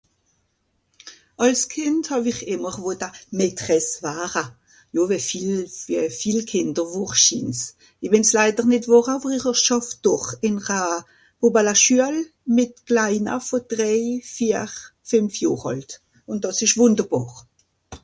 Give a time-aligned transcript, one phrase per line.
[1.45, 3.07] àls Kìnd hàw'ìr ìmmer wotta
[3.37, 4.43] Maitresse wara
[4.95, 5.55] jò wie viel
[6.21, 7.59] viel Kìnd vorschìns
[8.05, 10.81] i wenn s'laider nìt wore àwer ir schàff dòr ìn'r a
[11.39, 12.17] Bòbalaschuel
[12.55, 14.01] mìt klaina vòn drei
[14.35, 14.71] vier
[15.09, 15.91] fenf Jòhr àlt
[16.29, 17.29] ùn dàss esch wùnderbàr